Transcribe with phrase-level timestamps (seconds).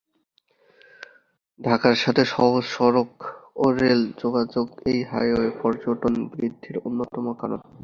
[1.59, 3.11] ঢাকার সাথে সহজ সড়ক
[3.55, 7.59] ও রেল যোগাযোগ এই হাওরের পর্যটন বৃদ্ধির অন্যতম কারণ।